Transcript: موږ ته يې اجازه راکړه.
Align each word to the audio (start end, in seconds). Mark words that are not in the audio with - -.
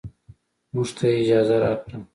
موږ 0.73 0.87
ته 0.97 1.03
يې 1.11 1.17
اجازه 1.21 1.55
راکړه. 1.63 1.97